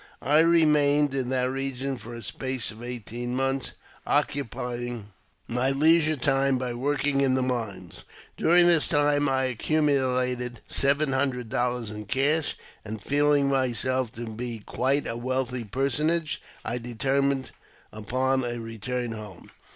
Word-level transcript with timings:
I 0.23 0.39
remained 0.39 1.13
in 1.13 1.29
that 1.29 1.51
region 1.51 1.95
for 1.95 2.15
a 2.15 2.23
space 2.23 2.71
of 2.71 2.81
eighteen 2.81 3.35
months, 3.35 3.73
occupying 4.07 5.09
my 5.47 5.69
leisure 5.69 6.15
time 6.15 6.57
by 6.57 6.73
working 6.73 7.21
in 7.21 7.35
the 7.35 7.43
mines. 7.43 8.03
During 8.35 8.65
this 8.65 8.87
time 8.87 9.29
I 9.29 9.43
accumulated 9.43 10.59
seven 10.67 11.13
hundred 11.13 11.49
dollars 11.49 11.91
in 11.91 12.05
cash, 12.05 12.57
and, 12.83 12.99
feeling 12.99 13.47
myself 13.47 14.11
to 14.13 14.25
be 14.25 14.63
quite 14.65 15.07
a 15.07 15.15
wealthy 15.15 15.65
personage, 15.65 16.41
I 16.65 16.79
determined 16.79 17.51
upon 17.93 18.43
a 18.43 18.57
return 18.59 19.11
home. 19.11 19.51